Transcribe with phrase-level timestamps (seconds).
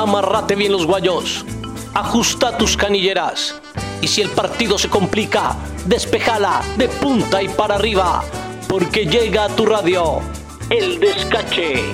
[0.00, 1.44] Amarrate bien los guayos,
[1.92, 3.60] ajusta tus canilleras
[4.00, 5.54] y si el partido se complica,
[5.84, 8.24] despejala de punta y para arriba,
[8.66, 10.22] porque llega a tu radio
[10.70, 11.84] El Descache.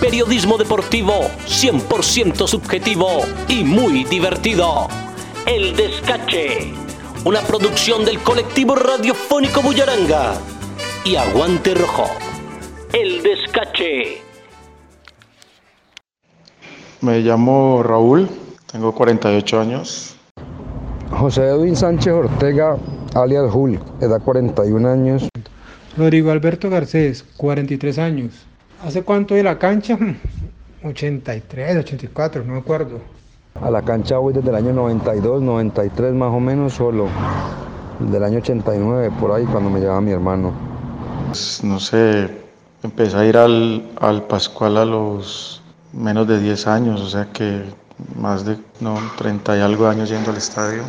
[0.00, 4.88] Periodismo deportivo 100% subjetivo y muy divertido.
[5.46, 6.74] El Descache.
[7.24, 10.34] Una producción del colectivo radiofónico Bullaranga.
[11.04, 12.10] Y Aguante Rojo.
[12.92, 14.25] El Descache.
[17.02, 18.28] Me llamo Raúl,
[18.72, 20.16] tengo 48 años.
[21.10, 22.76] José Edwin Sánchez Ortega,
[23.14, 25.28] alias Julio, edad 41 años.
[25.96, 28.46] Rodrigo Alberto Garcés, 43 años.
[28.82, 29.98] ¿Hace cuánto de la cancha?
[30.84, 33.00] 83, 84, no me acuerdo.
[33.60, 37.08] A la cancha voy desde el año 92, 93 más o menos solo.
[37.98, 40.52] Del año 89, por ahí, cuando me llevaba mi hermano.
[41.28, 42.28] Pues, no sé,
[42.82, 45.62] empecé a ir al, al Pascual a los
[45.96, 47.64] menos de 10 años, o sea que
[48.20, 50.82] más de no, 30 y algo años yendo al estadio.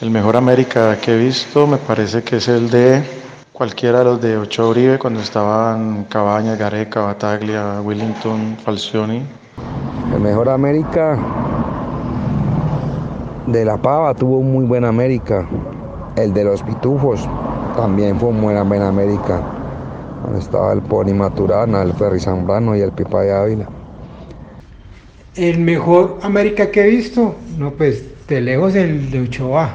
[0.00, 3.04] El mejor América que he visto me parece que es el de
[3.52, 9.22] cualquiera de los de Ochoa Uribe cuando estaban Cabañas, Gareca, Bataglia, Willington, Falcioni.
[10.14, 11.18] El mejor América
[13.46, 15.46] de La Pava tuvo un muy buen América.
[16.16, 17.28] El de los Pitufos
[17.76, 19.42] también fue un buen, América.
[20.38, 23.79] Estaba el Pony Maturana, el Ferry Zambrano y el Pipa de Ávila.
[25.40, 29.74] El mejor América que he visto, no, pues de lejos el de Ochoa.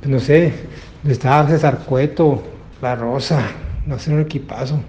[0.00, 0.52] Pues, no sé,
[1.08, 2.42] estaba César Cueto,
[2.82, 3.40] La Rosa,
[3.86, 4.82] no sé, un equipazo.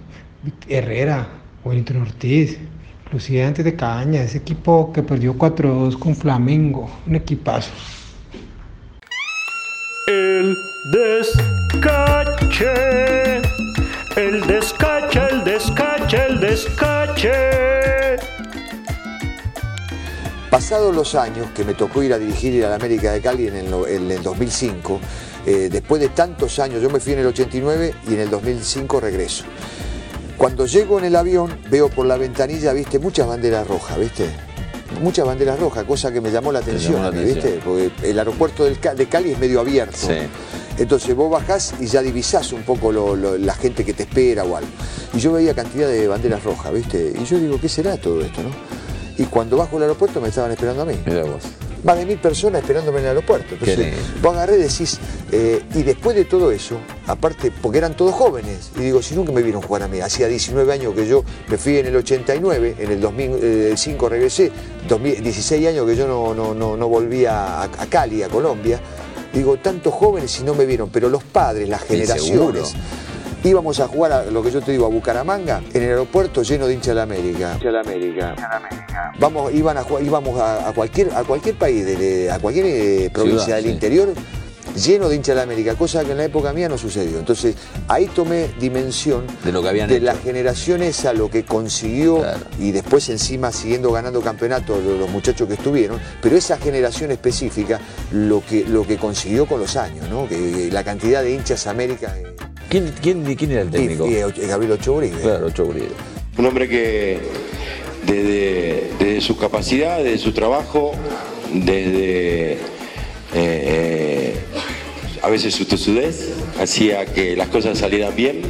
[0.67, 1.25] Herrera,
[1.63, 2.57] Wellington Ortiz,
[3.05, 7.71] inclusive antes de Caña, ese equipo que perdió 4-2 con Flamengo, un equipazo.
[10.05, 10.53] El
[10.91, 12.73] descache,
[14.17, 17.68] el descache, el descache, el descache.
[20.49, 23.55] Pasados los años que me tocó ir a dirigir a la América de Cali en
[23.55, 24.99] el, no- en el 2005,
[25.45, 28.99] eh, después de tantos años, yo me fui en el 89 y en el 2005
[28.99, 29.43] regreso.
[30.37, 34.25] Cuando llego en el avión, veo por la ventanilla, viste, muchas banderas rojas, viste.
[35.03, 37.45] Muchas banderas rojas, cosa que me llamó la atención, llamó la a mí, atención.
[37.53, 37.61] ¿viste?
[37.63, 39.97] Porque el aeropuerto de Cali es medio abierto.
[39.97, 40.13] Sí.
[40.79, 44.45] Entonces vos bajás y ya divisás un poco lo- lo- la gente que te espera
[44.45, 44.69] o algo.
[45.13, 47.13] Y yo veía cantidad de banderas rojas, ¿viste?
[47.21, 48.49] Y yo digo, ¿qué será todo esto, no?
[49.19, 50.93] Y cuando bajo al aeropuerto me estaban esperando a mí.
[51.05, 51.43] Mira vos.
[51.83, 53.53] Más de mil personas esperándome en el aeropuerto.
[53.53, 54.97] Entonces, vos agarré y decís,
[55.31, 59.31] eh, y después de todo eso, aparte, porque eran todos jóvenes, y digo, si nunca
[59.31, 62.75] me vieron jugar a mí, hacía 19 años que yo me fui en el 89,
[62.79, 64.51] en el 2005 regresé,
[64.87, 68.79] 2000 16 años que yo no, no, no, no volvía a, a Cali, a Colombia,
[69.33, 72.73] digo, tantos jóvenes y no me vieron, pero los padres, las generaciones.
[73.43, 76.67] Íbamos a jugar a lo que yo te digo, a Bucaramanga, en el aeropuerto lleno
[76.67, 77.57] de hinchas de la América.
[79.19, 82.65] Vamos, iban a jugar, íbamos a, a cualquier, a cualquier país, de- de- a cualquier
[82.67, 83.71] eh, provincia Ciudad, del sí.
[83.71, 84.09] interior,
[84.75, 87.17] lleno de hinchas de la América, cosa que en la época mía no sucedió.
[87.17, 87.55] Entonces,
[87.87, 90.05] ahí tomé dimensión De lo que habían de hecho.
[90.05, 92.39] la generación esa, lo que consiguió, Claro.
[92.59, 97.79] y después encima siguiendo ganando campeonatos los, los muchachos que estuvieron, pero esa generación específica,
[98.11, 100.27] lo que, lo que consiguió con los años, ¿no?
[100.27, 102.13] Que, la cantidad de hinchas América.
[102.69, 104.07] ¿Quién, quién, quién era el y, técnico?
[104.07, 105.19] y, Gabriel Ochoa Uribe.
[105.19, 105.89] Claro, Ochoa Uribe.
[106.37, 107.19] Un hombre que
[108.05, 110.91] desde, desde su capacidad, desde su trabajo,
[111.51, 112.57] desde eh,
[113.33, 114.35] eh,
[115.21, 116.29] a veces su tosudez,
[116.59, 118.41] hacía que las cosas salieran bien.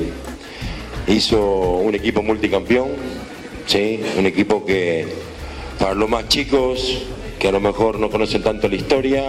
[1.07, 2.89] Hizo un equipo multicampeón,
[3.65, 4.01] ¿sí?
[4.17, 5.07] un equipo que
[5.79, 7.03] para los más chicos,
[7.39, 9.23] que a lo mejor no conocen tanto la historia,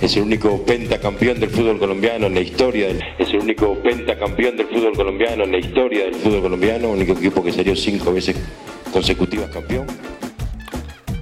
[0.00, 4.56] es el único pentacampeón del fútbol colombiano en la historia, del- es el único pentacampeón
[4.56, 8.36] del fútbol colombiano en la historia del fútbol colombiano, único equipo que salió cinco veces
[8.92, 9.86] consecutivas campeón.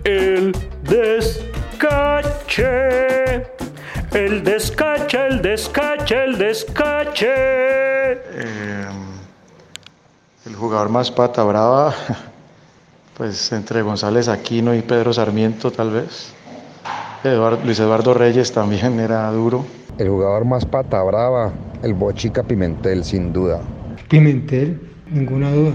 [0.04, 0.52] El
[2.08, 2.66] descache.
[4.12, 7.28] El descache, el descache, el descache.
[7.30, 8.86] Eh,
[10.46, 11.94] el jugador más pata brava,
[13.18, 16.32] pues entre González Aquino y Pedro Sarmiento tal vez.
[17.24, 19.64] Eduardo- Luis Eduardo Reyes también era duro.
[19.98, 23.60] El jugador más pata brava, el Bochica Pimentel, sin duda.
[24.08, 24.80] Pimentel,
[25.10, 25.72] ninguna duda.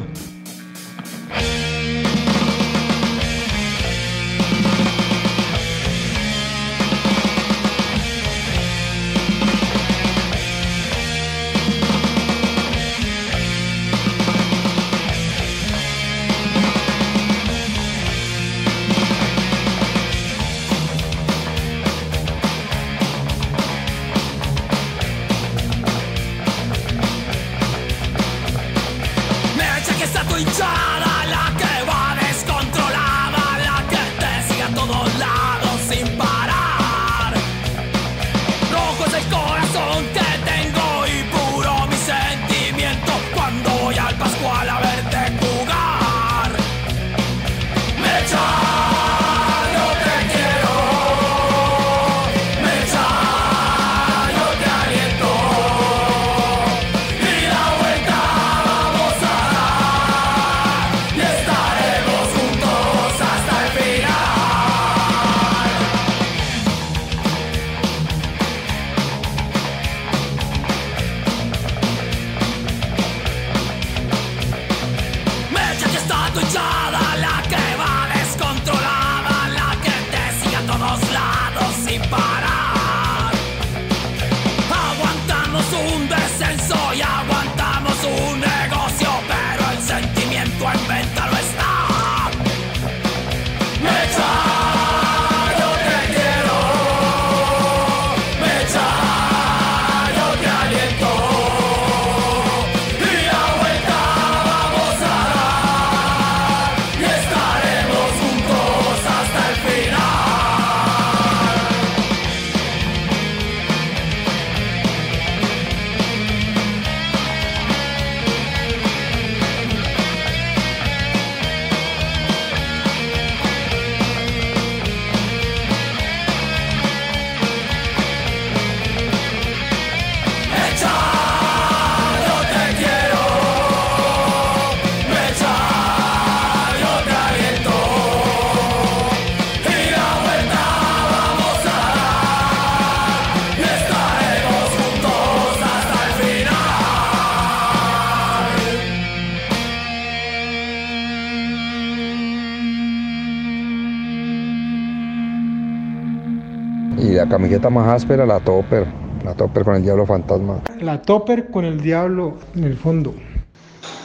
[156.98, 158.86] La camiseta más áspera, la Topper.
[159.24, 160.60] La Topper con el Diablo Fantasma.
[160.82, 163.14] La Topper con el Diablo en el fondo.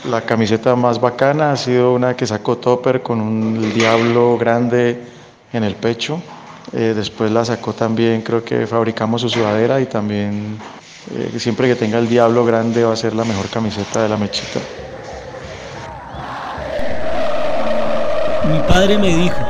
[0.08, 5.02] La camiseta más bacana ha sido una que sacó Topper con un Diablo grande
[5.52, 6.20] en el pecho.
[6.72, 10.58] Eh, después la sacó también, creo que fabricamos su sudadera y también
[11.14, 14.16] eh, siempre que tenga el Diablo grande va a ser la mejor camiseta de la
[14.16, 14.60] mechita.
[18.52, 19.40] Mi padre me dijo,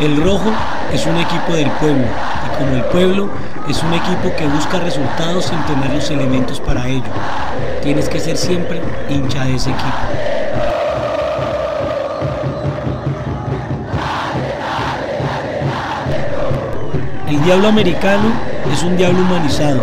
[0.00, 0.50] el rojo
[0.92, 3.28] es un equipo del pueblo como el pueblo
[3.68, 7.02] es un equipo que busca resultados sin tener los elementos para ello.
[7.82, 9.88] Tienes que ser siempre hincha de ese equipo.
[17.28, 18.30] El diablo americano
[18.72, 19.80] es un diablo humanizado,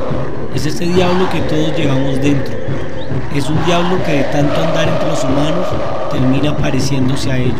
[0.53, 2.53] es ese diablo que todos llevamos dentro.
[3.35, 5.67] Es un diablo que de tanto andar entre los humanos
[6.11, 7.55] termina pareciéndose a ellos.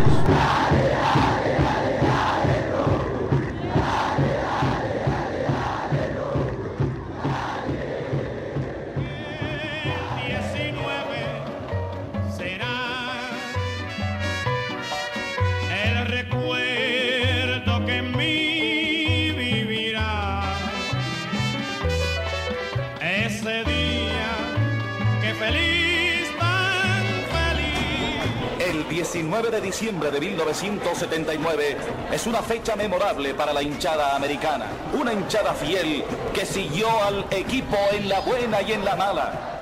[29.61, 31.77] Diciembre de 1979
[32.11, 34.67] es una fecha memorable para la hinchada americana.
[34.93, 39.61] Una hinchada fiel que siguió al equipo en la buena y en la mala.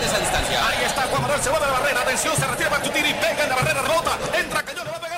[0.00, 0.66] esa distancia.
[0.66, 2.00] Ahí está Juan Manuel, se va de la barrera.
[2.02, 2.70] Atención, se retira
[3.08, 4.18] y pega en la barrera rota.
[4.38, 5.11] Entra Cañón, le va a pegar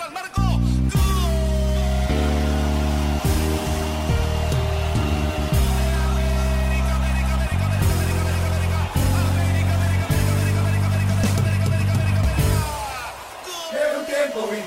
[14.34, 14.64] tiempo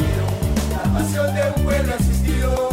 [0.72, 2.67] la pasión de un pueblo existido.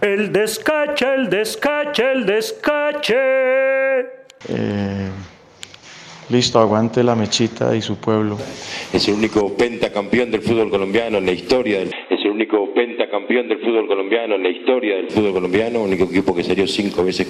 [0.00, 3.14] El descache, el descache, el descache.
[4.48, 5.10] Eh,
[6.30, 8.38] listo, aguante la mechita y su pueblo.
[8.94, 11.80] Es el único pentacampeón del fútbol colombiano en la historia.
[11.80, 15.82] Del, es el único pentacampeón del fútbol colombiano en la historia del fútbol colombiano.
[15.82, 17.28] Único equipo que salió cinco veces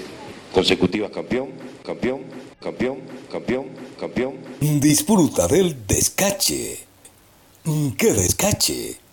[0.53, 1.49] consecutivas campeón,
[1.85, 2.21] campeón,
[2.63, 2.99] campeón,
[3.33, 3.67] campeón,
[3.99, 4.35] campeón.
[4.61, 6.79] Disfruta del descache.
[7.99, 9.10] ¡Qué descache!